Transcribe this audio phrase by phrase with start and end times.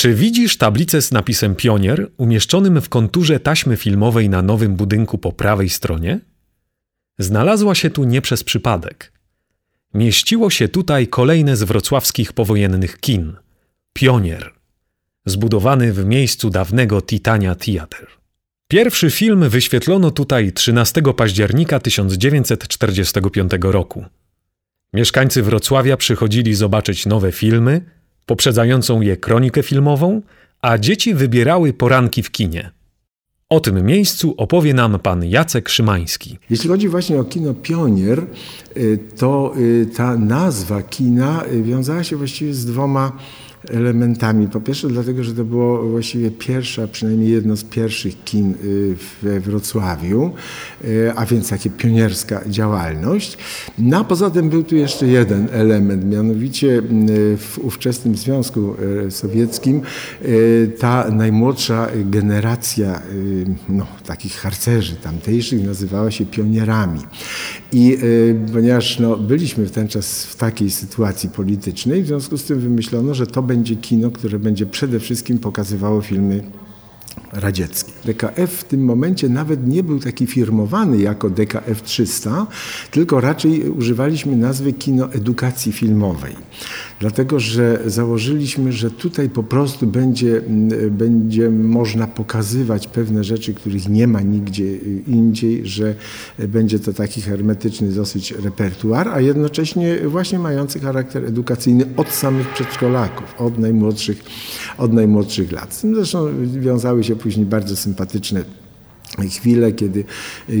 [0.00, 5.32] Czy widzisz tablicę z napisem Pionier umieszczonym w konturze taśmy filmowej na nowym budynku po
[5.32, 6.20] prawej stronie?
[7.18, 9.12] Znalazła się tu nie przez przypadek.
[9.94, 13.36] Mieściło się tutaj kolejne z wrocławskich powojennych kin
[13.92, 14.50] Pionier,
[15.26, 18.06] zbudowany w miejscu dawnego Titania Theater.
[18.68, 24.04] Pierwszy film wyświetlono tutaj 13 października 1945 roku.
[24.92, 30.22] Mieszkańcy Wrocławia przychodzili zobaczyć nowe filmy, poprzedzającą je kronikę filmową,
[30.62, 32.70] a dzieci wybierały poranki w kinie.
[33.48, 36.38] O tym miejscu opowie nam pan Jacek Szymański.
[36.50, 38.26] Jeśli chodzi właśnie o kino Pionier,
[38.76, 43.12] y, to y, ta nazwa kina y, wiązała się właściwie z dwoma
[43.68, 44.48] elementami.
[44.48, 48.96] Po pierwsze dlatego, że to było właściwie pierwsze, a przynajmniej jedno z pierwszych kin y,
[49.22, 50.30] we Wrocławiu,
[50.84, 53.38] y, a więc takie pionierska działalność.
[53.78, 56.82] No a poza tym był tu jeszcze jeden element, mianowicie y,
[57.36, 58.76] w ówczesnym Związku
[59.10, 59.82] Sowieckim
[60.78, 63.02] ta najmłodsza generacja
[63.68, 67.00] no, takich harcerzy tamtejszych nazywała się pionierami.
[67.72, 67.98] I
[68.52, 73.14] ponieważ no, byliśmy w ten czas w takiej sytuacji politycznej, w związku z tym wymyślono,
[73.14, 76.42] że to będzie kino, które będzie przede wszystkim pokazywało filmy
[77.32, 77.92] radzieckie.
[78.04, 82.46] DKF w tym momencie nawet nie był taki firmowany jako DKF 300,
[82.90, 86.36] tylko raczej używaliśmy nazwy kino edukacji filmowej.
[87.00, 90.42] Dlatego, że założyliśmy, że tutaj po prostu będzie,
[90.90, 95.94] będzie można pokazywać pewne rzeczy, których nie ma nigdzie indziej, że
[96.48, 103.34] będzie to taki hermetyczny dosyć repertuar, a jednocześnie właśnie mający charakter edukacyjny od samych przedszkolaków,
[103.38, 104.24] od najmłodszych,
[104.78, 105.74] od najmłodszych lat.
[105.74, 108.44] Z tym zresztą wiązały się później bardzo sympatyczne
[109.18, 110.04] chwile, kiedy,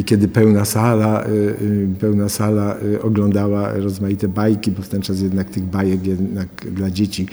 [0.04, 1.30] kiedy pełna sala, y,
[1.62, 6.48] y, pełna sala y, oglądała rozmaite bajki, bo w ten czas jednak tych bajek jednak
[6.72, 7.26] dla dzieci,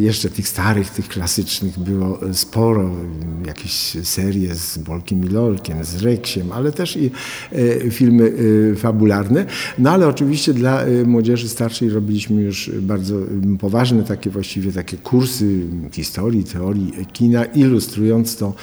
[0.00, 2.90] jeszcze tych starych, tych klasycznych było sporo,
[3.46, 7.10] jakieś serie z Bolkiem i Lolkiem, z Reksiem, ale też i
[7.90, 8.32] filmy
[8.76, 9.46] fabularne.
[9.78, 13.16] No ale oczywiście dla młodzieży starszej robiliśmy już bardzo
[13.60, 15.60] poważne takie właściwie takie kursy
[15.92, 18.54] historii, teorii kina, ilustrując to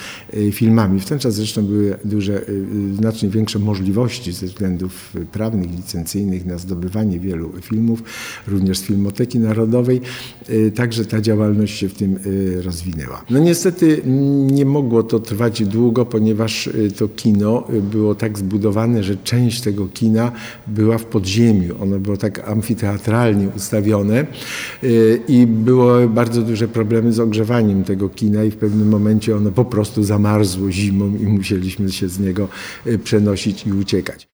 [0.52, 1.00] filmami.
[1.00, 2.52] W ten czas zresztą były były duże, y,
[2.92, 8.02] y, znacznie większe możliwości ze względów prawnych, licencyjnych na zdobywanie wielu filmów,
[8.48, 10.00] również z Filmoteki Narodowej.
[10.50, 12.18] Y, także ta działalność się w tym
[12.62, 13.24] rozwinęła.
[13.30, 14.02] No niestety
[14.50, 20.32] nie mogło to trwać długo, ponieważ to kino było tak zbudowane, że część tego kina
[20.66, 21.74] była w podziemiu.
[21.82, 24.26] Ono było tak amfiteatralnie ustawione
[25.28, 29.64] i było bardzo duże problemy z ogrzewaniem tego kina i w pewnym momencie ono po
[29.64, 32.48] prostu zamarzło zimą i musieli musieliśmy się z niego
[32.86, 34.28] y, przenosić i uciekać.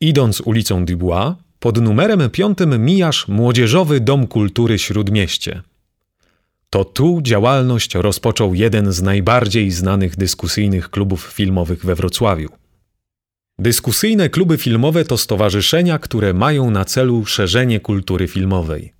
[0.00, 5.62] Idąc ulicą Dubois, pod numerem piątym mijasz Młodzieżowy Dom Kultury Śródmieście.
[6.70, 12.48] To tu działalność rozpoczął jeden z najbardziej znanych dyskusyjnych klubów filmowych we Wrocławiu.
[13.58, 18.92] Dyskusyjne kluby filmowe to stowarzyszenia, które mają na celu szerzenie kultury filmowej.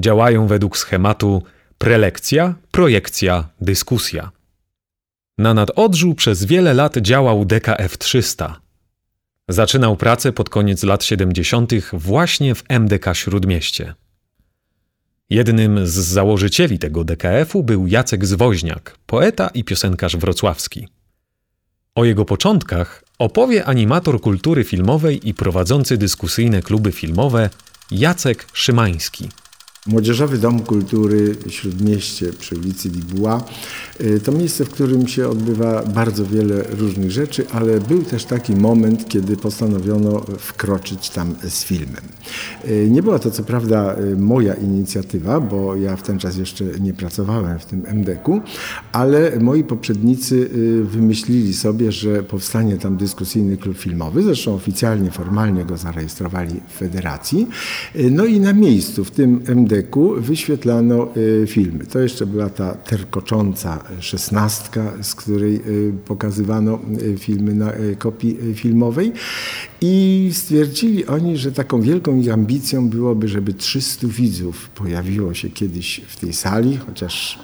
[0.00, 1.42] Działają według schematu
[1.78, 4.30] prelekcja, projekcja, dyskusja.
[5.38, 8.60] Na nadodrzu przez wiele lat działał DKF 300.
[9.48, 11.72] Zaczynał pracę pod koniec lat 70.
[11.92, 13.94] właśnie w MDK Śródmieście.
[15.30, 20.88] Jednym z założycieli tego DKF-u był Jacek Zwoźniak, poeta i piosenkarz wrocławski.
[21.94, 27.50] O jego początkach opowie animator kultury filmowej i prowadzący dyskusyjne kluby filmowe
[27.90, 29.28] Jacek Szymański.
[29.86, 33.44] Młodzieżowy Dom Kultury Śródmieście przy ulicy Libuła
[34.00, 38.56] y, to miejsce, w którym się odbywa bardzo wiele różnych rzeczy, ale był też taki
[38.56, 42.02] moment, kiedy postanowiono wkroczyć tam z filmem.
[42.68, 46.64] Y, nie była to co prawda y, moja inicjatywa, bo ja w ten czas jeszcze
[46.64, 48.40] nie pracowałem w tym MDK-u,
[48.92, 50.50] ale moi poprzednicy
[50.84, 57.48] wymyślili sobie, że powstanie tam dyskusyjny klub filmowy, zresztą oficjalnie, formalnie go zarejestrowali w federacji.
[58.10, 59.73] No i na miejscu w tym MDK
[60.16, 61.86] wyświetlano y, filmy.
[61.86, 69.12] To jeszcze była ta terkocząca szesnastka, z której y, pokazywano y, filmy na kopii filmowej
[69.80, 76.00] i stwierdzili oni, że taką wielką ich ambicją byłoby, żeby 300 widzów pojawiło się kiedyś
[76.08, 77.38] w tej sali, chociaż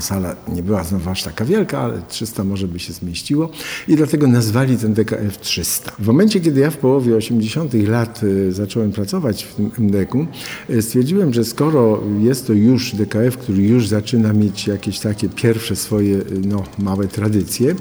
[0.00, 3.50] Sala nie była znowu aż taka wielka, ale 300 może by się zmieściło
[3.88, 5.92] i dlatego nazwali ten DKF 300.
[5.98, 7.74] W momencie, kiedy ja w połowie 80.
[7.74, 10.26] lat y, zacząłem pracować w tym MDK-u,
[10.70, 15.76] y, stwierdziłem, że skoro jest to już DKF, który już zaczyna mieć jakieś takie pierwsze
[15.76, 17.74] swoje y, no, małe tradycje,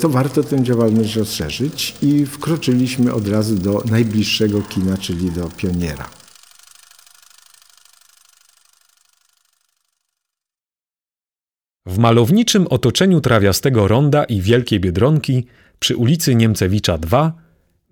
[0.00, 6.18] to warto tę działalność rozszerzyć i wkroczyliśmy od razu do najbliższego kina, czyli do Pioniera.
[11.88, 15.46] W malowniczym otoczeniu trawiastego ronda i Wielkiej Biedronki
[15.78, 17.32] przy ulicy Niemcewicza 2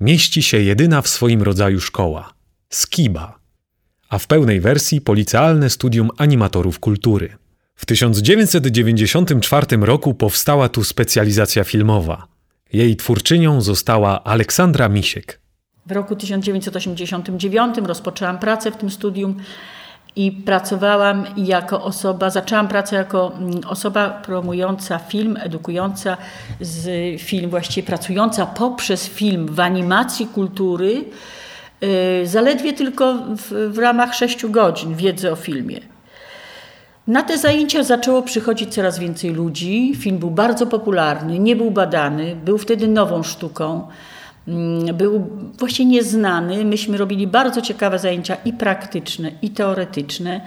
[0.01, 2.35] mieści się jedyna w swoim rodzaju szkoła
[2.71, 3.39] Skiba,
[4.09, 7.37] a w pełnej wersji policealne studium animatorów kultury.
[7.75, 12.27] W 1994 roku powstała tu specjalizacja filmowa.
[12.73, 15.41] Jej twórczynią została Aleksandra Misiek.
[15.87, 19.37] W roku 1989 rozpoczęłam pracę w tym studium
[20.17, 26.17] i pracowałam jako osoba, zaczęłam pracę jako mm, osoba promująca film, edukująca
[26.61, 31.05] z film, właściwie pracująca poprzez film w animacji kultury,
[31.81, 35.81] yy, zaledwie tylko w, w ramach sześciu godzin wiedzy o filmie.
[37.07, 39.95] Na te zajęcia zaczęło przychodzić coraz więcej ludzi.
[39.97, 43.89] Film był bardzo popularny, nie był badany, był wtedy nową sztuką.
[44.49, 45.27] Mm, był
[45.59, 46.65] właśnie nieznany.
[46.65, 50.41] Myśmy robili bardzo ciekawe zajęcia i praktyczne, i teoretyczne.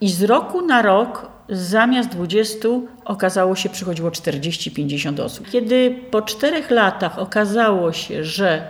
[0.00, 2.68] I z roku na rok zamiast 20
[3.04, 5.50] okazało się, przychodziło 40-50 osób.
[5.50, 8.68] Kiedy po czterech latach okazało się, że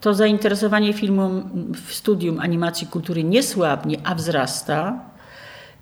[0.00, 1.50] to zainteresowanie filmem
[1.86, 5.00] w studium animacji kultury nie słabnie, a wzrasta,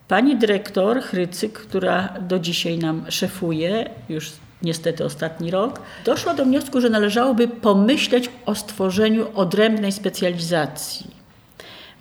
[0.08, 4.32] pani dyrektor Chrycyk, która do dzisiaj nam szefuje, już
[4.62, 11.11] niestety ostatni rok, doszła do wniosku, że należałoby pomyśleć o stworzeniu odrębnej specjalizacji,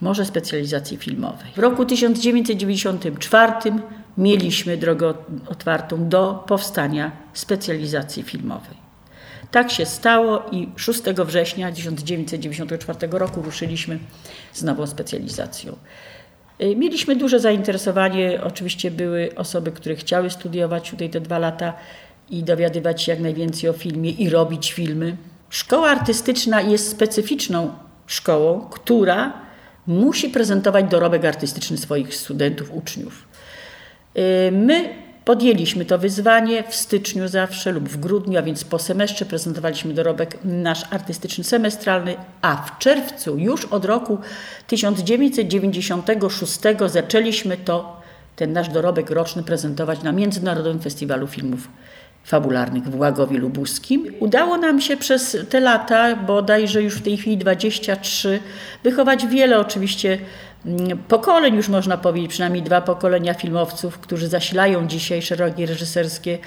[0.01, 1.51] może specjalizacji filmowej.
[1.55, 3.53] W roku 1994
[4.17, 5.13] mieliśmy drogę
[5.47, 8.89] otwartą do powstania specjalizacji filmowej.
[9.51, 13.99] Tak się stało i 6 września 1994 roku ruszyliśmy
[14.53, 15.75] z nową specjalizacją.
[16.75, 18.41] Mieliśmy duże zainteresowanie.
[18.43, 21.73] Oczywiście były osoby, które chciały studiować tutaj te dwa lata
[22.31, 25.17] i dowiadywać się jak najwięcej o filmie i robić filmy.
[25.49, 27.71] Szkoła artystyczna jest specyficzną
[28.07, 29.33] szkołą, która
[29.87, 33.27] musi prezentować dorobek artystyczny swoich studentów, uczniów.
[34.17, 34.89] Y, my
[35.25, 40.37] podjęliśmy to wyzwanie w styczniu zawsze lub w grudniu, a więc po semestrze prezentowaliśmy dorobek
[40.43, 44.17] nasz artystyczny semestralny, a w czerwcu już od roku
[44.67, 48.01] 1996 zaczęliśmy to,
[48.35, 51.67] ten nasz dorobek roczny prezentować na Międzynarodowym Festiwalu Filmów
[52.23, 54.13] fabularnych w Łagowie Lubuskim.
[54.19, 58.39] Udało nam się przez te lata, bodajże już w tej chwili 23,
[58.83, 60.17] wychować wiele oczywiście
[60.65, 66.37] mm, pokoleń, już można powiedzieć, przynajmniej dwa pokolenia filmowców, którzy zasilają dzisiaj szerokie reżyserskie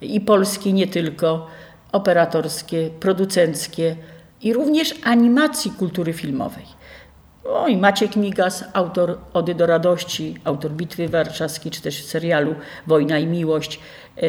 [0.00, 1.46] i polskie, nie tylko,
[1.92, 3.96] operatorskie, producenckie
[4.42, 6.75] i również animacji kultury filmowej.
[7.48, 12.54] O i Maciek Migas, autor Ody do Radości, autor Bitwy Warszawskiej, czy też serialu
[12.86, 13.80] Wojna i Miłość,
[14.16, 14.22] e,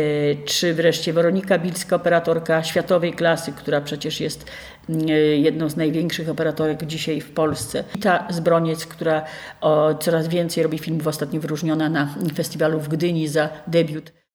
[0.45, 4.45] czy wreszcie Weronika Bilska, operatorka światowej klasy, która przecież jest
[4.89, 7.83] mm, e, jedną z największych operatorek dzisiaj w Polsce.
[8.01, 9.25] Ta Zbroniec, która
[9.99, 14.16] coraz więcej robi filmów, ostatnio wyróżniona na festiwalu w Gdyni za debiut